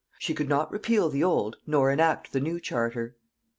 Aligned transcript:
She 0.17 0.33
could 0.33 0.49
not 0.49 0.71
repeal 0.71 1.09
the 1.09 1.23
old, 1.23 1.57
nor 1.67 1.91
enact 1.91 2.33
the 2.33 2.39
new 2.39 2.59
charter. 2.59 3.15